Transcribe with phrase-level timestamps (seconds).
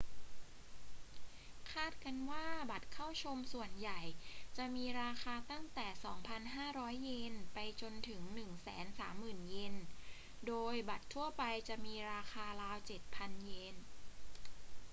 [1.71, 3.99] คาดกันว่าบัตรเข้าชมส่วนใหญ่
[4.57, 5.87] จะมีราคาตั้งแต่
[6.39, 8.21] 2,500 เยน ไปจนถึง
[8.95, 9.75] 130,000 เยน
[10.47, 12.77] โดยบัตรทั่วไปจะมีราคาราว
[13.17, 13.75] 7,000 เยน